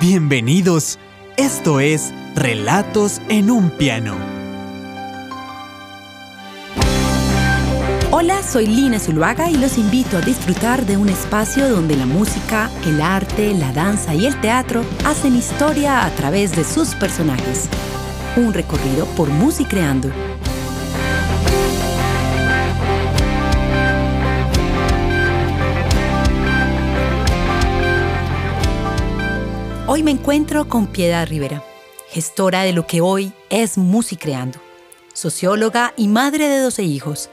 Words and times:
Bienvenidos. 0.00 0.98
Esto 1.36 1.78
es 1.78 2.10
Relatos 2.34 3.20
en 3.28 3.50
un 3.50 3.68
piano. 3.68 4.16
Hola, 8.10 8.42
soy 8.42 8.66
Lina 8.66 8.98
Zuluaga 8.98 9.50
y 9.50 9.58
los 9.58 9.76
invito 9.76 10.16
a 10.16 10.22
disfrutar 10.22 10.86
de 10.86 10.96
un 10.96 11.10
espacio 11.10 11.68
donde 11.68 11.96
la 11.96 12.06
música, 12.06 12.70
el 12.86 13.02
arte, 13.02 13.52
la 13.52 13.74
danza 13.74 14.14
y 14.14 14.24
el 14.24 14.40
teatro 14.40 14.86
hacen 15.04 15.36
historia 15.36 16.06
a 16.06 16.10
través 16.14 16.56
de 16.56 16.64
sus 16.64 16.94
personajes. 16.94 17.68
Un 18.38 18.54
recorrido 18.54 19.04
por 19.16 19.28
Musicreando. 19.28 20.08
Hoy 20.08 20.29
me 30.10 30.14
encuentro 30.14 30.68
con 30.68 30.88
Piedad 30.88 31.24
Rivera, 31.28 31.62
gestora 32.08 32.62
de 32.62 32.72
lo 32.72 32.84
que 32.84 33.00
hoy 33.00 33.32
es 33.48 33.78
Musicreando, 33.78 34.60
socióloga 35.14 35.94
y 35.96 36.08
madre 36.08 36.48
de 36.48 36.58
12 36.58 36.82
hijos, 36.82 37.30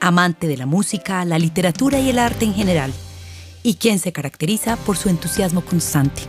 amante 0.00 0.48
de 0.48 0.56
la 0.56 0.66
música, 0.66 1.24
la 1.24 1.38
literatura 1.38 2.00
y 2.00 2.10
el 2.10 2.18
arte 2.18 2.44
en 2.44 2.52
general, 2.52 2.92
y 3.62 3.76
quien 3.76 4.00
se 4.00 4.12
caracteriza 4.12 4.74
por 4.74 4.96
su 4.96 5.08
entusiasmo 5.08 5.64
constante. 5.64 6.22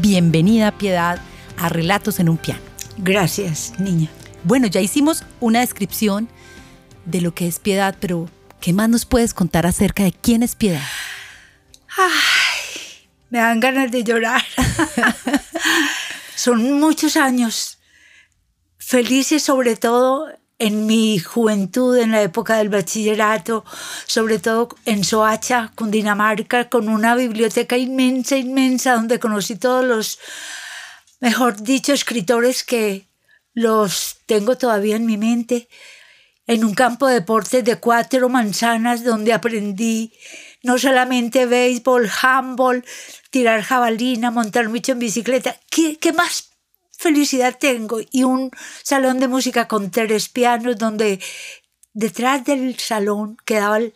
Bienvenida, 0.00 0.70
Piedad, 0.78 1.18
a 1.58 1.68
Relatos 1.68 2.20
en 2.20 2.28
un 2.28 2.36
Piano. 2.36 2.62
Gracias, 2.98 3.72
niña. 3.80 4.10
Bueno, 4.44 4.68
ya 4.68 4.80
hicimos 4.80 5.24
una 5.40 5.62
descripción 5.62 6.28
de 7.06 7.20
lo 7.22 7.34
que 7.34 7.48
es 7.48 7.58
Piedad, 7.58 7.96
pero 7.98 8.28
¿qué 8.60 8.72
más 8.72 8.88
nos 8.88 9.04
puedes 9.04 9.34
contar 9.34 9.66
acerca 9.66 10.04
de 10.04 10.12
quién 10.12 10.44
es 10.44 10.54
Piedad? 10.54 10.86
Me 13.34 13.40
dan 13.40 13.58
ganas 13.58 13.90
de 13.90 14.04
llorar. 14.04 14.44
Son 16.36 16.78
muchos 16.78 17.16
años 17.16 17.78
felices, 18.78 19.42
sobre 19.42 19.74
todo 19.74 20.28
en 20.60 20.86
mi 20.86 21.18
juventud, 21.18 21.98
en 21.98 22.12
la 22.12 22.22
época 22.22 22.58
del 22.58 22.68
bachillerato, 22.68 23.64
sobre 24.06 24.38
todo 24.38 24.68
en 24.84 25.02
Soacha, 25.02 25.72
Cundinamarca, 25.74 26.68
con 26.68 26.88
una 26.88 27.16
biblioteca 27.16 27.76
inmensa, 27.76 28.36
inmensa, 28.36 28.94
donde 28.94 29.18
conocí 29.18 29.56
todos 29.56 29.84
los, 29.84 30.20
mejor 31.18 31.60
dicho, 31.60 31.92
escritores 31.92 32.62
que 32.62 33.08
los 33.52 34.18
tengo 34.26 34.56
todavía 34.56 34.94
en 34.94 35.06
mi 35.06 35.18
mente, 35.18 35.68
en 36.46 36.64
un 36.64 36.74
campo 36.74 37.08
de 37.08 37.14
deportes 37.14 37.64
de 37.64 37.80
cuatro 37.80 38.28
manzanas, 38.28 39.02
donde 39.02 39.32
aprendí 39.32 40.12
no 40.64 40.78
solamente 40.78 41.46
béisbol, 41.46 42.10
handball, 42.22 42.84
tirar 43.30 43.62
jabalina, 43.62 44.30
montar 44.30 44.68
mucho 44.68 44.92
en 44.92 44.98
bicicleta. 44.98 45.60
¿Qué, 45.70 46.12
más 46.12 46.50
felicidad 46.98 47.56
tengo? 47.60 48.00
Y 48.10 48.24
un 48.24 48.50
salón 48.82 49.20
de 49.20 49.28
música 49.28 49.68
con 49.68 49.90
tres 49.90 50.28
pianos 50.28 50.78
donde 50.78 51.20
detrás 51.92 52.44
del 52.44 52.78
salón 52.78 53.36
quedaba 53.44 53.76
el, 53.76 53.94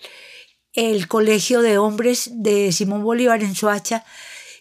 el 0.74 1.08
colegio 1.08 1.62
de 1.62 1.78
hombres 1.78 2.30
de 2.34 2.70
Simón 2.70 3.02
Bolívar 3.02 3.42
en 3.42 3.54
Soacha 3.54 4.04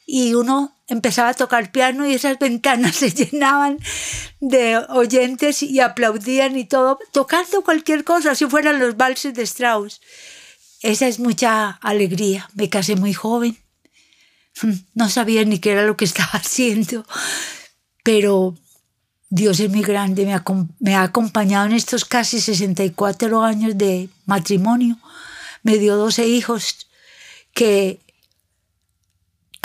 y 0.05 0.33
uno 0.33 0.73
empezaba 0.88 1.30
a 1.30 1.33
tocar 1.33 1.73
piano 1.73 2.08
y 2.08 2.14
esas 2.14 2.39
ventanas 2.47 2.95
se 2.95 3.11
llenaban 3.11 3.80
de 4.39 4.77
oyentes 4.89 5.61
y 5.61 5.81
aplaudían 5.81 6.58
y 6.58 6.64
todo, 6.64 6.99
tocando 7.11 7.64
cualquier 7.64 8.05
cosa, 8.05 8.33
si 8.33 8.45
fueran 8.45 8.80
los 8.80 8.95
valses 8.95 9.33
de 9.33 9.44
Strauss. 9.44 9.99
Esa 10.81 11.08
es 11.08 11.20
mucha 11.20 11.72
alegría. 11.81 12.50
Me 12.53 12.70
casé 12.70 12.95
muy 12.95 13.14
joven. 13.14 13.58
No 14.94 15.09
sabía 15.09 15.44
ni 15.45 15.59
qué 15.59 15.72
era 15.72 15.83
lo 15.83 15.97
que 15.97 16.06
estaba 16.11 16.31
haciendo, 16.33 17.06
pero 18.03 18.56
Dios 19.30 19.59
es 19.59 19.70
muy 19.70 19.81
grande, 19.81 20.25
me 20.25 20.33
ha, 20.33 20.43
me 20.80 20.95
ha 20.95 21.04
acompañado 21.04 21.66
en 21.67 21.73
estos 21.73 22.05
casi 22.05 22.39
64 22.39 23.43
años 23.43 23.77
de 23.77 24.10
matrimonio. 24.26 24.98
Me 25.64 25.77
dio 25.77 25.95
12 25.95 26.27
hijos 26.27 26.87
que 27.54 27.99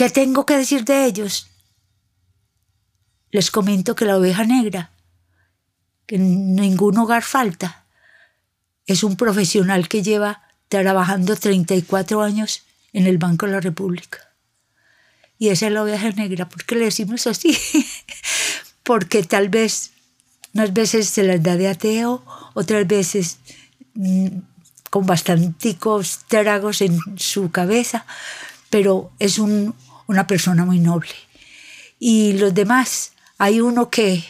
¿Qué 0.03 0.11
tengo 0.11 0.47
que 0.47 0.57
decir 0.57 0.85
de 0.85 1.05
ellos? 1.05 1.47
Les 3.31 3.53
comento 3.53 3.95
que 3.95 4.05
la 4.05 4.17
oveja 4.17 4.45
negra, 4.45 4.91
que 6.07 6.17
en 6.17 6.57
ningún 6.57 6.99
hogar 6.99 7.23
falta, 7.23 7.85
es 8.87 9.05
un 9.05 9.17
profesional 9.17 9.89
que 9.89 10.03
lleva 10.03 10.42
trabajando 10.81 11.37
34 11.37 12.23
años 12.23 12.63
en 12.95 13.07
el 13.07 13.19
Banco 13.19 13.45
de 13.45 13.53
la 13.53 13.61
República. 13.61 14.19
Y 15.39 15.51
esa 15.51 15.67
es 15.67 15.73
la 15.73 15.83
oveja 15.83 16.11
negra. 16.13 16.49
¿Por 16.49 16.65
qué 16.65 16.77
le 16.77 16.87
decimos 16.87 17.27
así? 17.27 17.59
Porque 18.83 19.23
tal 19.23 19.51
vez, 19.51 19.91
unas 20.55 20.73
veces 20.73 21.11
se 21.11 21.25
las 21.25 21.43
da 21.43 21.57
de 21.57 21.69
ateo, 21.69 22.25
otras 22.55 22.87
veces 22.87 23.37
mmm, 23.93 24.29
con 24.89 25.05
bastanticos 25.05 26.21
tragos 26.27 26.81
en 26.81 26.99
su 27.19 27.51
cabeza, 27.51 28.07
pero 28.71 29.13
es 29.19 29.39
un, 29.39 29.75
una 30.07 30.27
persona 30.27 30.65
muy 30.65 30.79
noble. 30.79 31.13
Y 31.99 32.33
los 32.39 32.55
demás, 32.55 33.13
hay 33.37 33.61
uno 33.61 33.91
que, 33.91 34.25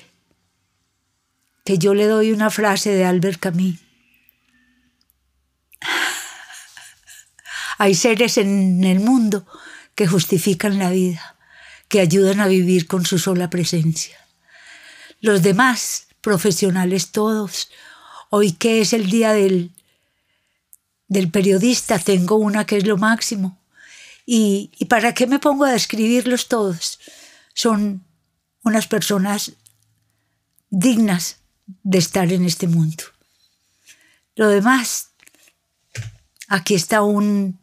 que 1.65 1.79
yo 1.79 1.95
le 1.95 2.07
doy 2.07 2.33
una 2.33 2.51
frase 2.51 2.91
de 2.91 3.05
Albert 3.05 3.39
Camus. 3.39 3.79
Hay 7.83 7.97
seres 7.97 8.39
en 8.39 8.85
el 8.85 9.01
mundo 9.01 9.45
que 9.97 10.07
justifican 10.07 10.79
la 10.79 10.91
vida, 10.91 11.35
que 11.89 11.99
ayudan 11.99 12.39
a 12.39 12.47
vivir 12.47 12.87
con 12.87 13.05
su 13.05 13.19
sola 13.19 13.51
presencia. 13.51 14.17
Los 15.21 15.43
demás, 15.43 16.07
profesionales 16.21 17.11
todos, 17.11 17.71
hoy 18.31 18.53
que 18.53 18.83
es 18.83 18.93
el 18.93 19.11
día 19.11 19.33
del, 19.33 19.73
del 21.09 21.29
periodista, 21.29 21.99
tengo 21.99 22.37
una 22.37 22.67
que 22.67 22.77
es 22.77 22.87
lo 22.87 22.99
máximo. 22.99 23.59
¿Y, 24.25 24.71
¿Y 24.79 24.85
para 24.85 25.13
qué 25.13 25.27
me 25.27 25.41
pongo 25.41 25.65
a 25.65 25.73
describirlos 25.73 26.47
todos? 26.47 27.01
Son 27.53 28.05
unas 28.63 28.87
personas 28.87 29.55
dignas 30.71 31.39
de 31.83 31.99
estar 31.99 32.33
en 32.33 32.45
este 32.45 32.69
mundo. 32.69 33.03
Lo 34.37 34.47
demás, 34.47 35.09
aquí 36.47 36.75
está 36.75 37.03
un, 37.03 37.59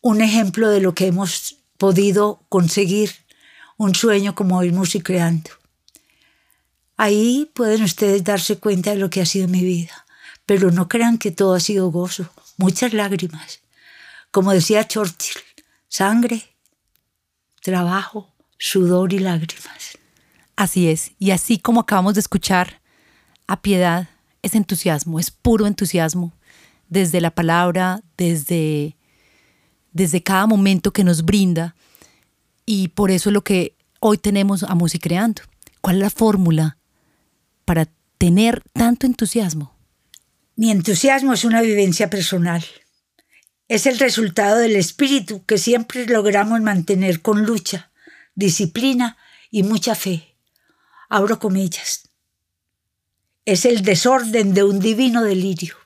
un 0.00 0.20
ejemplo 0.20 0.70
de 0.70 0.80
lo 0.80 0.94
que 0.94 1.06
hemos 1.06 1.56
podido 1.78 2.42
conseguir, 2.48 3.12
un 3.76 3.94
sueño 3.94 4.34
como 4.34 4.62
ir 4.62 4.74
creando. 5.02 5.50
Ahí 6.96 7.50
pueden 7.54 7.82
ustedes 7.82 8.22
darse 8.24 8.58
cuenta 8.58 8.90
de 8.90 8.96
lo 8.96 9.08
que 9.08 9.22
ha 9.22 9.26
sido 9.26 9.48
mi 9.48 9.62
vida, 9.62 10.06
pero 10.44 10.70
no 10.70 10.88
crean 10.88 11.16
que 11.16 11.30
todo 11.30 11.54
ha 11.54 11.60
sido 11.60 11.90
gozo, 11.90 12.28
muchas 12.58 12.92
lágrimas. 12.92 13.60
Como 14.30 14.52
decía 14.52 14.86
Churchill, 14.86 15.40
sangre, 15.88 16.42
trabajo, 17.62 18.34
sudor 18.58 19.14
y 19.14 19.18
lágrimas. 19.18 19.98
Así 20.56 20.88
es, 20.88 21.12
y 21.18 21.30
así 21.30 21.58
como 21.58 21.80
acabamos 21.80 22.14
de 22.14 22.20
escuchar, 22.20 22.82
a 23.46 23.62
piedad 23.62 24.10
es 24.42 24.54
entusiasmo, 24.54 25.18
es 25.18 25.30
puro 25.30 25.66
entusiasmo, 25.66 26.34
desde 26.88 27.22
la 27.22 27.30
palabra, 27.30 28.02
desde 28.18 28.96
desde 29.92 30.22
cada 30.22 30.46
momento 30.46 30.92
que 30.92 31.04
nos 31.04 31.24
brinda 31.24 31.74
y 32.66 32.88
por 32.88 33.10
eso 33.10 33.30
es 33.30 33.34
lo 33.34 33.42
que 33.42 33.76
hoy 34.00 34.18
tenemos 34.18 34.62
a 34.62 34.74
Musicreando. 34.74 35.42
¿Cuál 35.80 35.96
es 35.96 36.02
la 36.02 36.10
fórmula 36.10 36.78
para 37.64 37.88
tener 38.18 38.62
tanto 38.72 39.06
entusiasmo? 39.06 39.74
Mi 40.56 40.70
entusiasmo 40.70 41.32
es 41.32 41.44
una 41.44 41.62
vivencia 41.62 42.10
personal. 42.10 42.64
Es 43.66 43.86
el 43.86 43.98
resultado 43.98 44.58
del 44.58 44.76
espíritu 44.76 45.44
que 45.44 45.58
siempre 45.58 46.06
logramos 46.06 46.60
mantener 46.60 47.22
con 47.22 47.44
lucha, 47.46 47.90
disciplina 48.34 49.16
y 49.50 49.62
mucha 49.62 49.94
fe. 49.94 50.36
Abro 51.08 51.38
comillas. 51.38 52.08
Es 53.44 53.64
el 53.64 53.82
desorden 53.82 54.54
de 54.54 54.64
un 54.64 54.80
divino 54.80 55.24
delirio. 55.24 55.76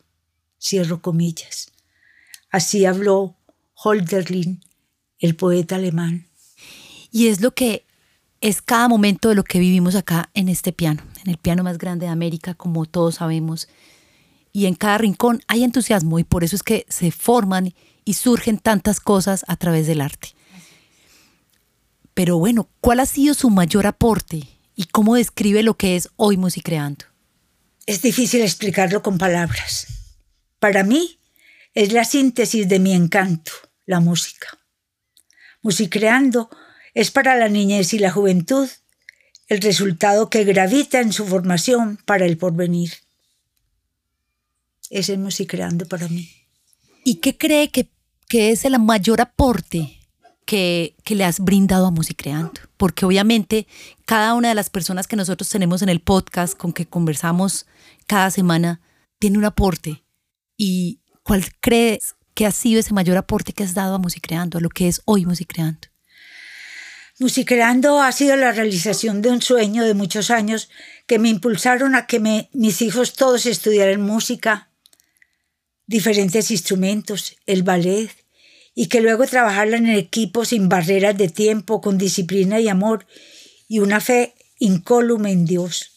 Cierro 0.60 1.00
comillas. 1.00 1.70
Así 2.50 2.84
habló 2.84 3.36
Holderlin, 3.74 4.60
el 5.18 5.36
poeta 5.36 5.76
alemán. 5.76 6.26
Y 7.10 7.28
es 7.28 7.40
lo 7.40 7.52
que 7.52 7.86
es 8.40 8.60
cada 8.60 8.88
momento 8.88 9.30
de 9.30 9.34
lo 9.34 9.44
que 9.44 9.58
vivimos 9.58 9.94
acá 9.94 10.30
en 10.34 10.48
este 10.48 10.72
piano, 10.72 11.02
en 11.24 11.30
el 11.30 11.38
piano 11.38 11.62
más 11.62 11.78
grande 11.78 12.06
de 12.06 12.12
América, 12.12 12.54
como 12.54 12.84
todos 12.84 13.16
sabemos. 13.16 13.68
Y 14.52 14.66
en 14.66 14.74
cada 14.74 14.98
rincón 14.98 15.40
hay 15.48 15.64
entusiasmo 15.64 16.18
y 16.18 16.24
por 16.24 16.44
eso 16.44 16.56
es 16.56 16.62
que 16.62 16.86
se 16.88 17.10
forman 17.10 17.74
y 18.04 18.14
surgen 18.14 18.58
tantas 18.58 19.00
cosas 19.00 19.44
a 19.48 19.56
través 19.56 19.86
del 19.86 20.00
arte. 20.00 20.34
Pero 22.12 22.38
bueno, 22.38 22.68
¿cuál 22.80 23.00
ha 23.00 23.06
sido 23.06 23.34
su 23.34 23.50
mayor 23.50 23.86
aporte 23.86 24.42
y 24.76 24.84
cómo 24.84 25.16
describe 25.16 25.62
lo 25.62 25.74
que 25.74 25.96
es 25.96 26.10
hoy 26.16 26.36
Musicreando? 26.36 27.06
Es 27.86 28.02
difícil 28.02 28.42
explicarlo 28.42 29.02
con 29.02 29.18
palabras. 29.18 29.86
Para 30.58 30.84
mí 30.84 31.18
es 31.74 31.92
la 31.92 32.04
síntesis 32.04 32.68
de 32.68 32.78
mi 32.78 32.92
encanto, 32.92 33.52
la 33.84 34.00
música. 34.00 34.58
Musicreando 35.62 36.48
es 36.94 37.10
para 37.10 37.36
la 37.36 37.48
niñez 37.48 37.92
y 37.94 37.98
la 37.98 38.10
juventud 38.10 38.68
el 39.48 39.60
resultado 39.60 40.30
que 40.30 40.44
gravita 40.44 41.00
en 41.00 41.12
su 41.12 41.26
formación 41.26 41.98
para 42.06 42.24
el 42.24 42.38
porvenir. 42.38 42.92
Ese 44.90 45.14
es 45.14 45.18
Musicreando 45.18 45.86
para 45.86 46.08
mí. 46.08 46.30
¿Y 47.04 47.16
qué 47.16 47.36
cree 47.36 47.70
que, 47.70 47.90
que 48.28 48.50
es 48.50 48.64
el 48.64 48.78
mayor 48.78 49.20
aporte 49.20 49.98
que, 50.46 50.94
que, 51.04 51.14
le 51.14 51.24
has 51.24 51.40
brindado 51.40 51.86
a 51.86 51.90
Musicreando? 51.90 52.60
Porque 52.76 53.04
obviamente 53.04 53.66
cada 54.06 54.34
una 54.34 54.48
de 54.48 54.54
las 54.54 54.70
personas 54.70 55.06
que 55.06 55.16
nosotros 55.16 55.48
tenemos 55.50 55.82
en 55.82 55.88
el 55.88 56.00
podcast, 56.00 56.56
con 56.56 56.72
que 56.72 56.86
conversamos 56.86 57.66
cada 58.06 58.30
semana, 58.30 58.80
tiene 59.18 59.38
un 59.38 59.44
aporte. 59.44 60.04
¿Y 60.56 61.00
cuál 61.24 61.44
crees 61.60 62.14
que 62.34 62.46
ha 62.46 62.52
sido 62.52 62.78
ese 62.78 62.94
mayor 62.94 63.16
aporte 63.16 63.52
que 63.52 63.64
has 63.64 63.74
dado 63.74 63.96
a 63.96 63.98
Musicreando, 63.98 64.58
a 64.58 64.60
lo 64.60 64.68
que 64.68 64.86
es 64.86 65.02
hoy 65.06 65.26
Musicreando? 65.26 65.88
Musicreando 67.18 68.02
ha 68.02 68.12
sido 68.12 68.36
la 68.36 68.52
realización 68.52 69.22
de 69.22 69.30
un 69.30 69.40
sueño 69.40 69.84
de 69.84 69.94
muchos 69.94 70.30
años 70.30 70.68
que 71.06 71.18
me 71.18 71.28
impulsaron 71.28 71.94
a 71.94 72.06
que 72.06 72.48
mis 72.52 72.82
hijos 72.82 73.14
todos 73.14 73.46
estudiaran 73.46 74.00
música, 74.00 74.68
diferentes 75.86 76.50
instrumentos, 76.50 77.36
el 77.46 77.62
ballet, 77.62 78.10
y 78.74 78.88
que 78.88 79.00
luego 79.00 79.26
trabajaran 79.26 79.86
en 79.86 79.96
equipo 79.96 80.44
sin 80.44 80.68
barreras 80.68 81.16
de 81.16 81.28
tiempo, 81.28 81.80
con 81.80 81.98
disciplina 81.98 82.58
y 82.58 82.68
amor, 82.68 83.06
y 83.68 83.78
una 83.78 84.00
fe 84.00 84.34
incólume 84.58 85.30
en 85.30 85.46
Dios. 85.46 85.92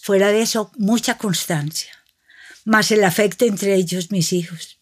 Fuera 0.00 0.28
de 0.28 0.40
eso, 0.40 0.72
mucha 0.78 1.18
constancia, 1.18 1.92
más 2.64 2.90
el 2.90 3.04
afecto 3.04 3.44
entre 3.44 3.74
ellos, 3.74 4.10
mis 4.10 4.32
hijos, 4.32 4.78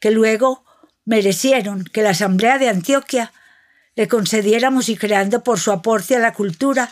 que 0.00 0.10
luego 0.10 0.64
merecieron 1.04 1.84
que 1.84 2.02
la 2.02 2.10
Asamblea 2.10 2.58
de 2.58 2.68
Antioquia 2.68 3.32
le 3.96 4.08
concediéramos 4.08 4.88
y 4.88 4.96
creando 4.96 5.42
por 5.42 5.60
su 5.60 5.70
aporte 5.70 6.16
a 6.16 6.20
la 6.20 6.32
cultura 6.32 6.90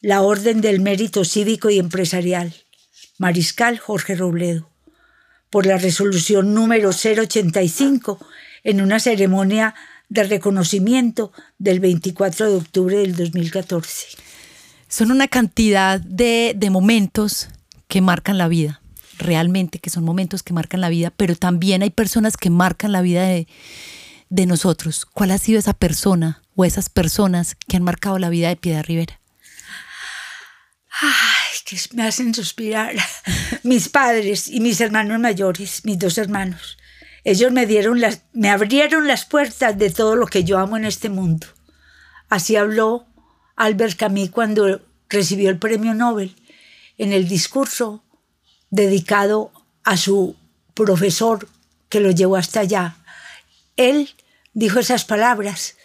la 0.00 0.22
Orden 0.22 0.60
del 0.60 0.80
Mérito 0.80 1.24
Cívico 1.24 1.70
y 1.70 1.78
Empresarial, 1.78 2.54
Mariscal 3.18 3.78
Jorge 3.78 4.14
Robledo, 4.14 4.70
por 5.50 5.66
la 5.66 5.78
resolución 5.78 6.54
número 6.54 6.90
085 6.90 8.18
en 8.64 8.80
una 8.80 9.00
ceremonia 9.00 9.74
de 10.08 10.24
reconocimiento 10.24 11.32
del 11.58 11.80
24 11.80 12.50
de 12.50 12.56
octubre 12.56 12.98
del 12.98 13.16
2014. 13.16 14.08
Son 14.88 15.10
una 15.10 15.28
cantidad 15.28 16.00
de, 16.00 16.54
de 16.56 16.70
momentos 16.70 17.48
que 17.88 18.00
marcan 18.00 18.38
la 18.38 18.48
vida, 18.48 18.80
realmente 19.18 19.78
que 19.78 19.90
son 19.90 20.04
momentos 20.04 20.42
que 20.42 20.52
marcan 20.52 20.80
la 20.80 20.88
vida, 20.88 21.12
pero 21.16 21.36
también 21.36 21.82
hay 21.82 21.90
personas 21.90 22.36
que 22.36 22.50
marcan 22.50 22.92
la 22.92 23.02
vida 23.02 23.24
de, 23.24 23.46
de 24.28 24.46
nosotros. 24.46 25.06
¿Cuál 25.06 25.30
ha 25.30 25.38
sido 25.38 25.58
esa 25.58 25.74
persona 25.74 26.42
o 26.54 26.64
esas 26.64 26.88
personas 26.88 27.56
que 27.66 27.76
han 27.76 27.82
marcado 27.82 28.18
la 28.18 28.30
vida 28.30 28.48
de 28.48 28.56
Piedad 28.56 28.84
Rivera? 28.84 29.20
Ay, 31.00 31.58
que 31.64 31.78
me 31.94 32.04
hacen 32.04 32.34
suspirar. 32.34 32.94
mis 33.62 33.88
padres 33.88 34.48
y 34.48 34.60
mis 34.60 34.80
hermanos 34.80 35.20
mayores, 35.20 35.84
mis 35.84 35.98
dos 35.98 36.18
hermanos. 36.18 36.78
Ellos 37.24 37.52
me 37.52 37.66
dieron 37.66 38.00
las, 38.00 38.22
me 38.32 38.50
abrieron 38.50 39.06
las 39.06 39.24
puertas 39.24 39.76
de 39.76 39.90
todo 39.90 40.16
lo 40.16 40.26
que 40.26 40.44
yo 40.44 40.58
amo 40.58 40.76
en 40.76 40.84
este 40.84 41.08
mundo. 41.08 41.46
Así 42.28 42.56
habló 42.56 43.06
Albert 43.56 43.96
Camus 43.96 44.30
cuando 44.30 44.80
recibió 45.08 45.50
el 45.50 45.58
premio 45.58 45.94
Nobel 45.94 46.34
en 46.96 47.12
el 47.12 47.28
discurso 47.28 48.04
dedicado 48.70 49.52
a 49.84 49.96
su 49.96 50.36
profesor 50.74 51.48
que 51.88 52.00
lo 52.00 52.10
llevó 52.10 52.36
hasta 52.36 52.60
allá. 52.60 52.96
Él 53.76 54.10
dijo 54.52 54.78
esas 54.80 55.04
palabras 55.04 55.76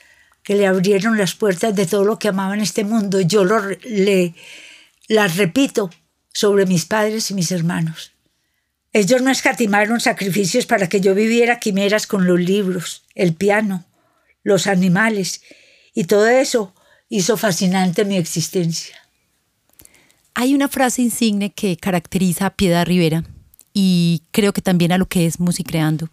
que 0.44 0.56
le 0.56 0.68
abrieron 0.68 1.18
las 1.18 1.36
puertas 1.36 1.76
de 1.76 1.86
todo 1.86 2.04
lo 2.04 2.20
que 2.20 2.28
amaba 2.28 2.54
en 2.54 2.62
este 2.62 2.84
mundo. 2.84 3.22
Yo 3.22 3.46
lo, 3.46 3.62
le, 3.84 4.36
las 5.08 5.38
repito 5.38 5.90
sobre 6.34 6.66
mis 6.66 6.86
padres 6.86 7.32
y 7.32 7.34
mis 7.34 7.52
hermanos. 7.52 8.12
Ellos 8.92 9.22
no 9.22 9.32
escatimaron 9.32 10.00
sacrificios 10.00 10.66
para 10.66 10.88
que 10.88 11.02
yo 11.02 11.16
viviera 11.16 11.60
quimeras 11.60 12.06
con 12.06 12.28
los 12.28 12.40
libros, 12.40 13.04
el 13.16 13.34
piano, 13.34 13.86
los 14.44 14.68
animales, 14.68 15.42
y 15.96 16.04
todo 16.04 16.28
eso 16.28 16.76
hizo 17.10 17.38
fascinante 17.38 18.06
mi 18.06 18.18
existencia. 18.18 19.03
Hay 20.36 20.56
una 20.56 20.68
frase 20.68 21.02
insigne 21.02 21.52
que 21.52 21.78
caracteriza 21.78 22.48
a 22.48 22.56
Piedad 22.56 22.86
Rivera 22.86 23.24
y 23.74 24.24
creo 24.32 24.54
que 24.54 24.62
también 24.62 24.92
a 24.92 24.98
lo 24.98 25.08
que 25.08 25.26
es 25.26 25.40
Musicreando, 25.40 26.10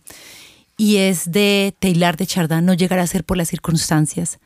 y 0.76 0.96
es 0.96 1.30
de 1.30 1.74
Taylor 1.78 2.16
de 2.16 2.26
Chardin, 2.26 2.64
no 2.64 2.72
llegar 2.72 2.98
a 2.98 3.06
ser 3.06 3.24
por 3.24 3.36
las 3.36 3.48
circunstancias. 3.48 4.38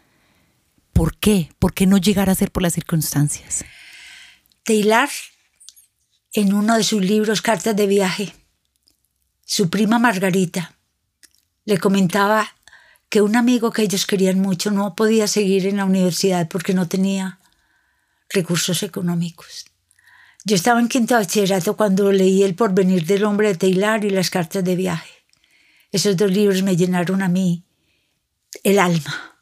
¿Por 0.92 1.16
qué? 1.16 1.50
¿Por 1.60 1.74
qué 1.74 1.86
no 1.86 1.96
llegar 1.96 2.28
a 2.28 2.34
ser 2.34 2.50
por 2.50 2.62
las 2.62 2.74
circunstancias? 2.74 3.64
Taylor, 4.64 5.08
en 6.32 6.52
uno 6.52 6.76
de 6.76 6.82
sus 6.82 7.04
libros 7.04 7.40
Cartas 7.40 7.76
de 7.76 7.86
viaje, 7.86 8.34
su 9.44 9.70
prima 9.70 9.98
Margarita 9.98 10.74
le 11.64 11.78
comentaba 11.78 12.48
que 13.08 13.20
un 13.20 13.36
amigo 13.36 13.70
que 13.70 13.82
ellos 13.82 14.06
querían 14.06 14.40
mucho 14.40 14.70
no 14.72 14.96
podía 14.96 15.28
seguir 15.28 15.66
en 15.66 15.76
la 15.76 15.84
universidad 15.84 16.48
porque 16.48 16.74
no 16.74 16.88
tenía 16.88 17.38
recursos 18.30 18.82
económicos. 18.82 19.66
Yo 20.44 20.56
estaba 20.56 20.80
en 20.80 20.88
quinto 20.88 21.14
bachillerato 21.14 21.76
cuando 21.76 22.12
leí 22.12 22.42
El 22.42 22.54
porvenir 22.54 23.06
del 23.06 23.24
hombre 23.24 23.48
de 23.48 23.54
Taylor 23.54 24.04
y 24.04 24.10
las 24.10 24.30
cartas 24.30 24.62
de 24.62 24.76
viaje. 24.76 25.24
Esos 25.90 26.16
dos 26.16 26.30
libros 26.30 26.62
me 26.62 26.76
llenaron 26.76 27.22
a 27.22 27.28
mí 27.28 27.64
el 28.62 28.78
alma. 28.78 29.40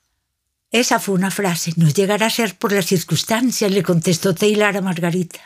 Esa 0.70 1.00
fue 1.00 1.14
una 1.14 1.30
frase. 1.30 1.72
No 1.76 1.88
llegará 1.88 2.26
a 2.26 2.30
ser 2.30 2.56
por 2.56 2.72
las 2.72 2.86
circunstancias, 2.86 3.70
le 3.70 3.82
contestó 3.82 4.34
Taylor 4.34 4.76
a 4.76 4.80
Margarita. 4.80 5.40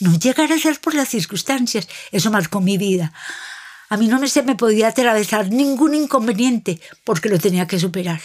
No 0.00 0.18
llegará 0.18 0.54
a 0.54 0.58
ser 0.58 0.80
por 0.80 0.94
las 0.94 1.08
circunstancias. 1.08 1.88
Eso 2.10 2.30
marcó 2.30 2.60
mi 2.60 2.78
vida. 2.78 3.12
A 3.88 3.96
mí 3.96 4.08
no 4.08 4.18
me 4.18 4.26
se 4.26 4.42
me 4.42 4.56
podía 4.56 4.88
atravesar 4.88 5.50
ningún 5.50 5.94
inconveniente 5.94 6.80
porque 7.04 7.28
lo 7.28 7.38
tenía 7.38 7.66
que 7.66 7.78
superar. 7.78 8.20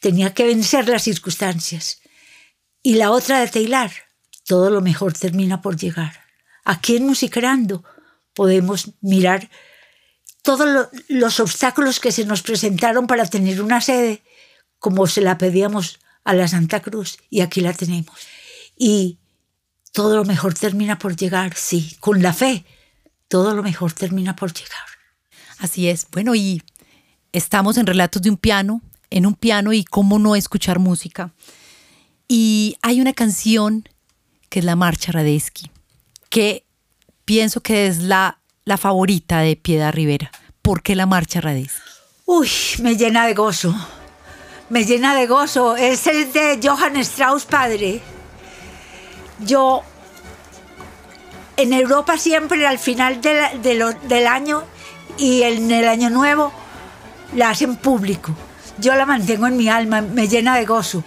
Tenía 0.00 0.32
que 0.32 0.44
vencer 0.46 0.88
las 0.88 1.02
circunstancias. 1.02 2.00
Y 2.82 2.94
la 2.94 3.10
otra 3.10 3.40
de 3.40 3.48
Taylor, 3.48 3.90
todo 4.44 4.70
lo 4.70 4.80
mejor 4.80 5.12
termina 5.12 5.60
por 5.60 5.76
llegar. 5.76 6.20
Aquí 6.64 6.96
en 6.96 7.06
Musicrando 7.06 7.84
podemos 8.34 8.92
mirar 9.00 9.48
todos 10.42 10.88
los 11.08 11.40
obstáculos 11.40 12.00
que 12.00 12.12
se 12.12 12.24
nos 12.24 12.42
presentaron 12.42 13.06
para 13.06 13.26
tener 13.26 13.60
una 13.60 13.80
sede, 13.80 14.22
como 14.78 15.06
se 15.06 15.20
la 15.20 15.36
pedíamos 15.38 15.98
a 16.24 16.34
la 16.34 16.48
Santa 16.48 16.80
Cruz, 16.80 17.18
y 17.30 17.40
aquí 17.40 17.60
la 17.60 17.72
tenemos. 17.72 18.16
Y 18.76 19.18
todo 19.92 20.16
lo 20.16 20.24
mejor 20.24 20.54
termina 20.54 20.98
por 20.98 21.16
llegar, 21.16 21.54
sí, 21.56 21.96
con 22.00 22.22
la 22.22 22.32
fe, 22.32 22.64
todo 23.28 23.54
lo 23.54 23.62
mejor 23.62 23.92
termina 23.92 24.36
por 24.36 24.52
llegar. 24.52 24.86
Así 25.58 25.88
es. 25.88 26.06
Bueno, 26.12 26.34
y 26.34 26.62
estamos 27.32 27.76
en 27.76 27.86
Relatos 27.86 28.22
de 28.22 28.30
un 28.30 28.36
piano, 28.36 28.80
en 29.10 29.26
un 29.26 29.34
piano 29.34 29.72
y 29.72 29.84
cómo 29.84 30.18
no 30.18 30.36
escuchar 30.36 30.78
música. 30.78 31.32
Y 32.28 32.76
hay 32.82 33.00
una 33.00 33.14
canción 33.14 33.88
que 34.50 34.60
es 34.60 34.64
la 34.64 34.76
Marcha 34.76 35.12
Radesky, 35.12 35.70
que 36.30 36.64
pienso 37.24 37.62
que 37.62 37.86
es 37.86 37.98
la 37.98 38.38
la 38.68 38.76
favorita 38.76 39.40
de 39.40 39.56
Piedad 39.56 39.92
Rivera. 39.92 40.30
¿Por 40.60 40.82
qué 40.82 40.94
la 40.94 41.06
marcha 41.06 41.40
Radesky? 41.40 41.80
Uy, 42.26 42.50
me 42.82 42.96
llena 42.96 43.26
de 43.26 43.32
gozo. 43.32 43.74
Me 44.68 44.84
llena 44.84 45.14
de 45.14 45.26
gozo. 45.26 45.74
Es 45.74 46.06
el 46.06 46.30
de 46.34 46.60
Johann 46.62 46.96
Strauss 46.96 47.46
padre. 47.46 48.02
Yo 49.40 49.82
en 51.56 51.72
Europa 51.72 52.18
siempre 52.18 52.66
al 52.66 52.78
final 52.78 53.22
del 53.22 54.26
año 54.26 54.64
y 55.16 55.42
en 55.42 55.70
el 55.70 55.88
año 55.88 56.10
nuevo 56.10 56.52
la 57.34 57.48
hacen 57.48 57.76
público. 57.76 58.36
Yo 58.76 58.94
la 58.96 59.06
mantengo 59.06 59.46
en 59.46 59.56
mi 59.56 59.70
alma, 59.70 60.02
me 60.02 60.28
llena 60.28 60.56
de 60.56 60.66
gozo. 60.66 61.02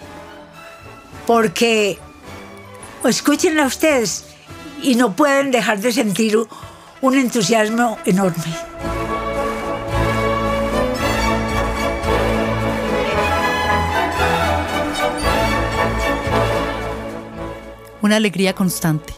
Porque 1.26 1.98
escúchenla 3.04 3.66
ustedes 3.66 4.24
y 4.82 4.94
no 4.96 5.14
pueden 5.14 5.50
dejar 5.50 5.80
de 5.80 5.92
sentir 5.92 6.38
un 7.00 7.18
entusiasmo 7.18 7.98
enorme. 8.04 8.44
Una 18.00 18.16
alegría 18.16 18.52
constante. 18.52 19.14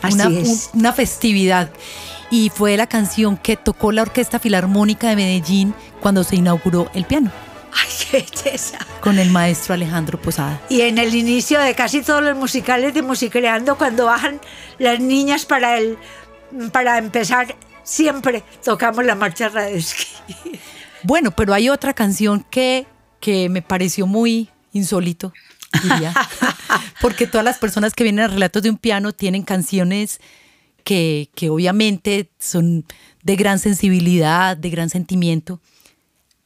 Así 0.00 0.14
una, 0.14 0.40
es. 0.40 0.70
una 0.72 0.92
festividad. 0.92 1.70
Y 2.30 2.48
fue 2.48 2.78
la 2.78 2.86
canción 2.86 3.36
que 3.36 3.58
tocó 3.58 3.92
la 3.92 4.02
Orquesta 4.02 4.38
Filarmónica 4.38 5.10
de 5.10 5.16
Medellín 5.16 5.74
cuando 6.00 6.24
se 6.24 6.36
inauguró 6.36 6.90
el 6.94 7.04
piano. 7.04 7.30
¡Ay, 8.12 8.22
qué 8.22 8.42
belleza! 8.42 8.78
Con 9.00 9.18
el 9.18 9.30
maestro 9.30 9.74
Alejandro 9.74 10.20
Posada. 10.20 10.60
Y 10.68 10.82
en 10.82 10.98
el 10.98 11.14
inicio 11.14 11.60
de 11.60 11.74
casi 11.74 12.02
todos 12.02 12.22
los 12.22 12.36
musicales 12.36 12.94
de 12.94 13.02
Musicreando, 13.02 13.76
cuando 13.78 14.06
bajan 14.06 14.40
las 14.78 15.00
niñas 15.00 15.46
para 15.46 15.78
el 15.78 15.98
para 16.72 16.98
empezar, 16.98 17.56
siempre 17.82 18.42
tocamos 18.64 19.04
la 19.04 19.14
marcha 19.14 19.48
Radesky. 19.48 20.06
Bueno, 21.02 21.30
pero 21.32 21.54
hay 21.54 21.68
otra 21.68 21.94
canción 21.94 22.44
que, 22.50 22.86
que 23.20 23.48
me 23.48 23.62
pareció 23.62 24.06
muy 24.06 24.50
insólito, 24.72 25.32
diría. 25.82 26.14
Porque 27.00 27.26
todas 27.26 27.44
las 27.44 27.58
personas 27.58 27.94
que 27.94 28.04
vienen 28.04 28.24
a 28.24 28.28
relatos 28.28 28.62
de 28.62 28.70
un 28.70 28.78
piano 28.78 29.12
tienen 29.12 29.42
canciones 29.42 30.20
que, 30.84 31.30
que 31.34 31.50
obviamente 31.50 32.30
son 32.38 32.84
de 33.22 33.36
gran 33.36 33.58
sensibilidad, 33.58 34.56
de 34.56 34.70
gran 34.70 34.90
sentimiento. 34.90 35.60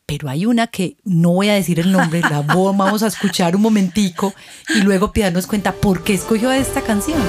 Pero 0.06 0.28
hay 0.28 0.46
una 0.46 0.68
que 0.68 0.96
no 1.04 1.30
voy 1.30 1.48
a 1.48 1.54
decir 1.54 1.80
el 1.80 1.90
nombre, 1.90 2.20
la 2.20 2.40
vamos 2.46 3.02
a 3.02 3.08
escuchar 3.08 3.56
un 3.56 3.62
momentico 3.62 4.32
y 4.68 4.82
luego 4.82 5.12
Piedad 5.12 5.32
nos 5.32 5.48
cuenta 5.48 5.72
por 5.72 6.04
qué 6.04 6.14
escogió 6.14 6.52
esta 6.52 6.80
canción. 6.80 7.20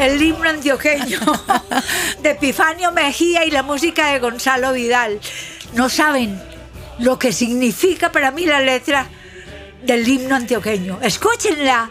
El 0.00 0.20
himno 0.20 0.48
antioqueño 0.48 1.20
de 2.22 2.30
Epifanio 2.30 2.90
Mejía 2.90 3.44
y 3.44 3.50
la 3.52 3.62
música 3.62 4.12
de 4.12 4.18
Gonzalo 4.18 4.72
Vidal. 4.72 5.20
No 5.74 5.88
saben 5.88 6.40
lo 6.98 7.18
que 7.18 7.32
significa 7.32 8.10
para 8.10 8.32
mí 8.32 8.46
la 8.46 8.60
letra 8.60 9.06
del 9.84 10.08
himno 10.08 10.34
antioqueño. 10.34 10.98
Escúchenla. 11.02 11.90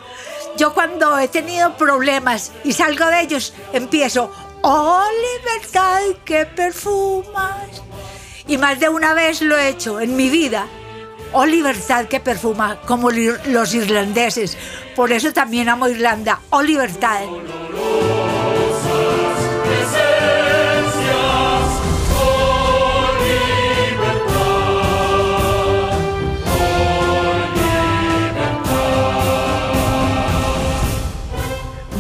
Yo 0.58 0.74
cuando 0.74 1.18
he 1.18 1.30
tenido 1.30 1.78
problemas 1.78 2.52
y 2.66 2.74
salgo 2.74 3.06
de 3.06 3.22
ellos, 3.22 3.54
empiezo, 3.72 4.34
oh 4.62 5.06
libertad 5.38 6.02
que 6.26 6.46
perfumas. 6.46 7.84
Y 8.48 8.58
más 8.58 8.80
de 8.80 8.90
una 8.90 9.14
vez 9.14 9.42
lo 9.42 9.58
he 9.58 9.70
hecho 9.70 10.02
en 10.02 10.16
mi 10.16 10.30
vida. 10.30 10.68
Oh 11.32 11.46
libertad 11.46 12.06
que 12.06 12.20
perfuma, 12.20 12.82
como 12.88 13.12
los 13.12 13.74
irlandeses. 13.76 14.58
Por 14.96 15.12
eso 15.12 15.32
también 15.32 15.70
amo 15.70 15.88
Irlanda. 15.88 16.42
Oh 16.50 16.64
libertad. 16.64 17.22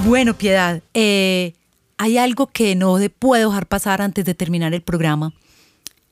Bueno, 0.05 0.33
Piedad, 0.33 0.81
eh, 0.95 1.53
hay 1.99 2.17
algo 2.17 2.47
que 2.47 2.75
no 2.75 2.97
puedo 3.19 3.49
dejar 3.49 3.67
pasar 3.67 4.01
antes 4.01 4.23
de 4.23 4.33
terminar 4.33 4.73
el 4.73 4.81
programa, 4.81 5.33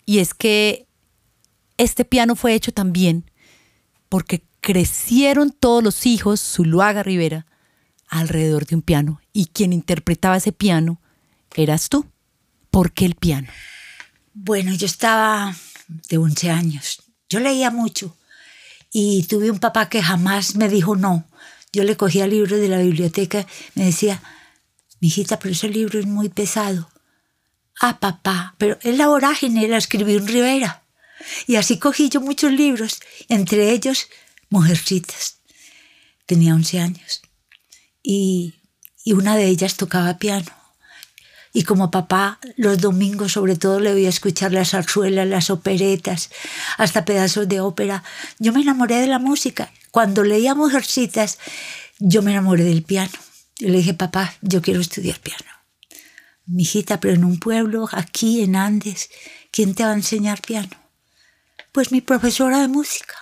y 0.06 0.20
es 0.20 0.34
que 0.34 0.86
este 1.77 2.03
piano 2.03 2.36
fue 2.36 2.53
hecho 2.53 2.74
también 2.74 3.32
porque 4.10 4.44
crecieron 4.60 5.50
todos 5.51 5.82
los 5.82 6.06
hijos, 6.06 6.41
Zuluaga 6.41 7.03
Rivera, 7.03 7.46
alrededor 8.10 8.65
de 8.65 8.75
un 8.75 8.82
piano, 8.82 9.22
y 9.32 9.46
quien 9.46 9.72
interpretaba 9.72 10.36
ese 10.36 10.51
piano 10.51 11.00
eras 11.56 11.88
tú. 11.88 12.06
¿Por 12.70 12.91
qué 12.91 13.06
el 13.06 13.15
piano? 13.15 13.48
Bueno, 14.34 14.74
yo 14.74 14.86
estaba 14.86 15.56
de 15.88 16.17
11 16.17 16.50
años. 16.51 17.01
Yo 17.29 17.39
leía 17.39 17.72
mucho 17.72 18.17
y 18.91 19.24
tuve 19.24 19.51
un 19.51 19.60
papá 19.60 19.88
que 19.88 20.03
jamás 20.03 20.56
me 20.58 20.67
dijo 20.67 20.98
no. 20.98 21.25
Yo 21.72 21.86
le 21.86 21.96
cogía 21.96 22.27
libros 22.27 22.60
de 22.60 22.67
la 22.67 22.79
biblioteca, 22.79 23.48
me 23.74 23.86
decía, 23.86 24.22
mijita, 25.00 25.39
pero 25.39 25.54
ese 25.54 25.70
libro 25.70 26.00
es 26.00 26.06
muy 26.06 26.30
pesado. 26.30 26.89
Ah, 27.80 28.00
papá, 28.00 28.56
pero 28.58 28.77
es 28.82 28.98
la 28.98 29.08
vorágine, 29.08 29.68
la 29.68 29.77
escribí 29.77 30.16
en 30.16 30.27
Rivera. 30.27 30.84
Y 31.46 31.56
así 31.56 31.80
cogí 31.80 32.10
yo 32.10 32.22
muchos 32.22 32.51
libros, 32.51 33.00
entre 33.30 33.72
ellos 33.72 34.08
Mujercitas. 34.50 35.39
Tenía 36.25 36.56
11 36.56 36.80
años. 36.80 37.22
Y, 38.01 38.56
y 39.04 39.13
una 39.13 39.36
de 39.36 39.48
ellas 39.48 39.75
tocaba 39.75 40.18
piano. 40.18 40.51
Y 41.54 41.63
como 41.63 41.92
papá, 41.92 42.39
los 42.56 42.80
domingos 42.80 43.34
sobre 43.34 43.56
todo 43.56 43.80
le 43.80 43.94
voy 43.94 44.06
a 44.06 44.10
escuchar 44.10 44.51
las 44.51 44.72
zarzuelas, 44.72 45.27
las 45.27 45.50
operetas, 45.50 46.30
hasta 46.77 47.04
pedazos 47.04 47.48
de 47.48 47.62
ópera. 47.62 48.04
Yo 48.38 48.54
me 48.54 48.62
enamoré 48.62 48.98
de 48.98 49.08
la 49.08 49.20
música. 49.20 49.72
Cuando 49.92 50.24
leía 50.24 50.56
Mujercitas, 50.56 51.39
yo 52.00 52.22
me 52.22 52.32
enamoré 52.32 52.63
del 52.63 52.84
piano. 52.84 53.12
Y 53.60 53.68
le 53.68 53.78
dije, 53.78 53.94
papá, 53.94 54.34
yo 54.42 54.62
quiero 54.62 54.80
estudiar 54.80 55.20
piano. 55.20 55.52
Mijita, 56.46 57.00
pero 57.00 57.14
en 57.14 57.26
un 57.26 57.40
pueblo, 57.40 57.90
aquí 57.92 58.42
en 58.42 58.56
Andes, 58.56 59.10
¿quién 59.52 59.76
te 59.76 59.84
va 59.84 59.92
a 59.92 59.96
enseñar 59.96 60.42
piano? 60.42 60.76
Pues 61.72 61.92
mi 61.92 62.02
profesora 62.02 62.60
de 62.60 62.68
música. 62.68 63.16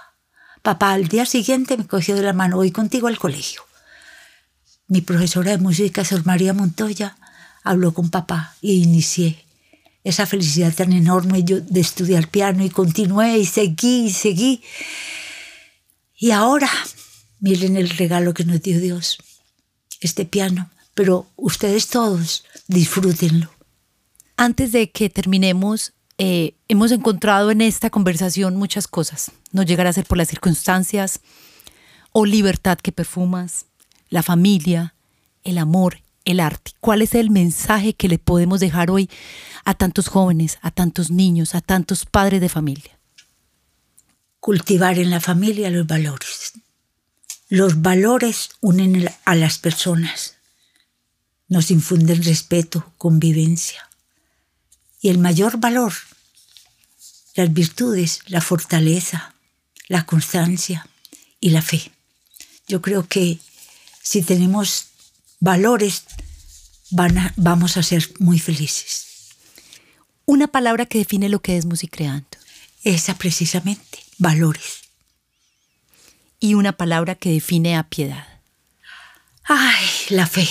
Papá 0.62 0.94
al 0.94 1.08
día 1.08 1.26
siguiente 1.26 1.78
me 1.78 1.88
cogió 1.88 2.16
de 2.16 2.22
la 2.22 2.34
mano, 2.34 2.58
voy 2.58 2.72
contigo 2.72 3.08
al 3.08 3.18
colegio. 3.18 3.62
Mi 4.88 5.02
profesora 5.02 5.52
de 5.52 5.58
música, 5.58 6.06
Sor 6.06 6.26
María 6.26 6.54
Montoya, 6.54 7.18
habló 7.64 7.94
con 7.94 8.10
papá 8.10 8.56
y 8.62 8.84
inicié 8.84 9.44
esa 10.04 10.28
felicidad 10.28 10.74
tan 10.74 10.94
enorme 10.94 11.44
de 11.44 11.80
estudiar 11.80 12.28
piano 12.30 12.64
y 12.64 12.70
continué 12.70 13.40
y 13.40 13.46
seguí 13.46 14.06
y 14.06 14.14
seguí. 14.14 14.64
Y 16.16 16.32
ahora, 16.32 16.70
miren 17.40 17.76
el 17.76 17.90
regalo 17.90 18.34
que 18.34 18.46
nos 18.46 18.62
dio 18.62 18.80
Dios, 18.80 19.18
este 20.02 20.26
piano, 20.26 20.70
pero 20.94 21.28
ustedes 21.36 21.88
todos 21.88 22.44
disfrútenlo. 22.68 23.50
Antes 24.38 24.72
de 24.72 24.92
que 24.92 25.10
terminemos, 25.10 25.94
eh, 26.18 26.56
hemos 26.68 26.92
encontrado 26.92 27.52
en 27.52 27.62
esta 27.62 27.90
conversación 27.90 28.56
muchas 28.56 28.88
cosas. 28.88 29.32
No 29.52 29.64
llegará 29.64 29.90
a 29.90 29.94
ser 29.94 30.06
por 30.06 30.18
las 30.18 30.30
circunstancias, 30.30 31.22
o 32.12 32.26
libertad 32.26 32.78
que 32.78 32.94
perfumas, 32.94 33.66
la 34.10 34.24
familia, 34.24 34.96
el 35.44 35.58
amor, 35.58 36.02
el 36.26 36.40
arte? 36.40 36.72
¿Cuál 36.80 37.02
es 37.02 37.16
el 37.16 37.30
mensaje 37.30 37.94
que 37.94 38.08
le 38.08 38.20
podemos 38.20 38.60
dejar 38.60 38.92
hoy 38.92 39.10
a 39.64 39.74
tantos 39.74 40.08
jóvenes, 40.08 40.58
a 40.62 40.72
tantos 40.72 41.12
niños, 41.12 41.56
a 41.56 41.62
tantos 41.62 42.06
padres 42.06 42.42
de 42.42 42.50
familia? 42.50 42.98
Cultivar 44.40 45.00
en 45.00 45.10
la 45.10 45.20
familia 45.20 45.70
los 45.70 45.88
valores. 45.88 46.54
Los 47.48 47.82
valores 47.82 48.50
unen 48.62 49.10
a 49.24 49.36
las 49.36 49.60
personas, 49.60 50.36
nos 51.48 51.70
infunden 51.70 52.24
respeto, 52.24 52.92
convivencia. 52.98 53.88
Y 55.00 55.10
el 55.10 55.20
mayor 55.20 55.60
valor, 55.60 55.94
las 57.36 57.54
virtudes, 57.54 58.22
la 58.28 58.42
fortaleza, 58.42 59.36
la 59.88 60.06
constancia 60.06 60.88
y 61.40 61.52
la 61.52 61.62
fe. 61.62 61.92
Yo 62.68 62.82
creo 62.82 63.08
que 63.08 63.38
si 64.02 64.24
tenemos 64.24 64.88
valores, 65.40 66.04
vamos 66.90 67.78
a 67.78 67.84
ser 67.84 68.12
muy 68.20 68.40
felices. 68.40 69.06
Una 70.26 70.48
palabra 70.48 70.88
que 70.88 70.98
define 70.98 71.30
lo 71.30 71.42
que 71.42 71.58
es 71.58 71.66
musicreando. 71.66 72.26
Esa 72.84 73.16
precisamente, 73.16 74.00
valores. 74.18 74.85
Y 76.46 76.54
una 76.54 76.74
palabra 76.74 77.16
que 77.16 77.32
define 77.32 77.76
a 77.76 77.90
piedad. 77.90 78.28
Ay, 79.46 79.86
la 80.10 80.28
fe. 80.28 80.48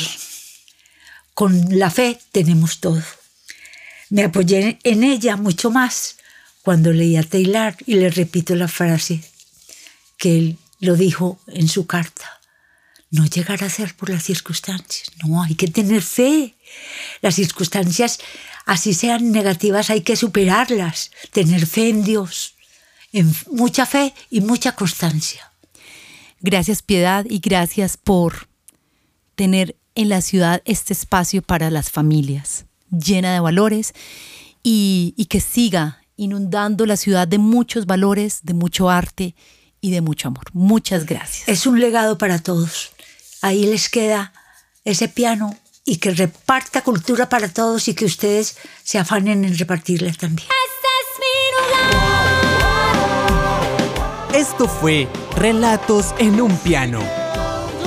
Con 1.35 1.79
la 1.79 1.91
fe 1.91 2.19
tenemos 2.33 2.81
todo. 2.81 3.03
Me 4.11 4.25
apoyé 4.25 4.79
en 4.83 5.05
ella 5.05 5.37
mucho 5.37 5.71
más 5.71 6.17
cuando 6.63 6.93
leí 6.93 7.17
a 7.17 7.23
Taylor 7.23 7.77
y 7.87 7.95
le 7.95 8.11
repito 8.11 8.57
la 8.57 8.69
frase 8.69 9.21
que 10.17 10.39
él 10.39 10.59
lo 10.81 10.97
dijo 10.97 11.39
en 11.47 11.69
su 11.69 11.87
carta 11.87 12.41
no 13.15 13.27
llegará 13.27 13.67
a 13.67 13.71
ser 13.71 13.95
por 13.95 14.11
las 14.11 14.25
circunstancias. 14.25 15.09
No, 15.25 15.41
hay 15.41 15.55
que 15.55 15.69
tener 15.69 16.03
fe. 16.03 16.57
Las 17.23 17.37
circunstancias, 17.37 18.19
así 18.67 18.93
sean 18.93 19.31
negativas, 19.31 19.89
hay 19.91 20.01
que 20.01 20.17
superarlas. 20.17 21.13
Tener 21.31 21.65
fe 21.67 21.91
en 21.91 22.03
Dios. 22.03 22.55
En 23.13 23.33
mucha 23.53 23.87
fe 23.87 24.13
y 24.31 24.41
mucha 24.41 24.73
constancia. 24.73 25.49
Gracias, 26.47 26.83
Piedad, 26.83 27.25
y 27.27 27.39
gracias 27.39 27.97
por 27.97 28.49
tener 29.35 29.77
en 29.95 30.11
la 30.11 30.21
ciudad 30.21 30.61
este 30.67 30.93
espacio 30.93 31.41
para 31.41 31.71
las 31.71 31.91
familias, 31.91 32.67
llena 32.91 33.33
de 33.33 33.41
valores 33.41 33.95
y, 34.63 35.15
que 35.31 35.41
siga 35.41 36.03
inundando 36.17 36.85
la 36.85 36.99
ciudad 36.99 37.27
de 37.27 37.39
muchos 37.39 37.87
valores, 37.87 38.41
de 38.43 38.53
mucho 38.53 38.91
arte 38.91 39.35
y 39.81 39.91
de 39.91 40.03
mucho 40.03 40.29
amor. 40.29 40.45
Muchas 40.53 41.07
gracias. 41.07 41.49
Es 41.49 41.67
un 41.67 41.81
legado 41.81 42.19
para 42.19 42.39
todos 42.39 42.93
ahí 43.41 43.67
les 43.67 43.89
queda 43.89 44.33
ese 44.85 45.09
piano 45.09 45.57
y 45.85 45.97
que 45.97 46.11
reparta 46.13 46.83
cultura 46.83 47.29
para 47.29 47.49
todos 47.49 47.89
y 47.89 47.95
que 47.95 48.05
ustedes 48.05 48.57
se 48.83 48.99
afanen 48.99 49.45
en 49.45 49.57
repartirla 49.59 50.13
también. 50.13 50.49
Esto 54.35 54.67
fue 54.67 55.07
Relatos 55.37 56.13
en 56.19 56.41
un 56.41 56.51
piano. 56.59 56.99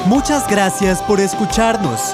Muchas 0.06 0.48
gracias 0.48 1.02
por 1.02 1.20
escucharnos. 1.20 2.14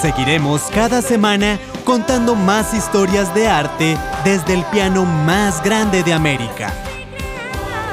Seguiremos 0.00 0.62
cada 0.72 1.02
semana 1.02 1.58
contando 1.84 2.36
más 2.36 2.72
historias 2.72 3.34
de 3.34 3.48
arte 3.48 3.98
desde 4.24 4.54
el 4.54 4.64
piano 4.66 5.04
más 5.04 5.60
grande 5.64 6.04
de 6.04 6.12
América. 6.12 6.72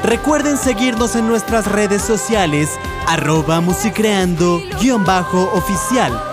Recuerden 0.03 0.57
seguirnos 0.57 1.15
en 1.15 1.27
nuestras 1.27 1.65
redes 1.65 2.03
sociales 2.03 2.69
arroba 3.07 3.59
musicreando-oficial 3.59 6.23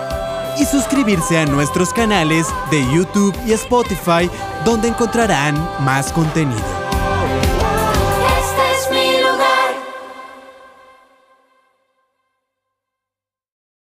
y 0.59 0.65
suscribirse 0.65 1.39
a 1.39 1.47
nuestros 1.47 1.91
canales 1.93 2.45
de 2.69 2.85
YouTube 2.93 3.35
y 3.47 3.53
Spotify 3.53 4.29
donde 4.63 4.89
encontrarán 4.89 5.55
más 5.79 6.11
contenido. 6.11 6.80